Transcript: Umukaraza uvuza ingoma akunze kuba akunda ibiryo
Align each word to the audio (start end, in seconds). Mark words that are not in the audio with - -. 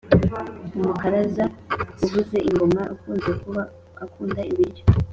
Umukaraza 0.77 1.43
uvuza 2.03 2.37
ingoma 2.49 2.81
akunze 2.93 3.29
kuba 3.41 3.61
akunda 4.03 4.41
ibiryo 4.51 4.83